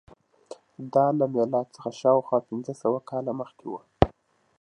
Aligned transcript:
دا 0.93 1.05
له 1.19 1.25
میلاد 1.33 1.67
څخه 1.75 1.89
شاوخوا 2.01 2.39
پنځه 2.49 2.73
سوه 2.81 2.99
کاله 3.09 3.31
مخکې 3.39 3.65
وه. 3.71 3.81